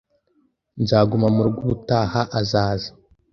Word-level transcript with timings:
Nzaguma 0.81 1.27
murugo 1.35 1.59
ubutaha 1.65 2.21
azaza 2.39 2.89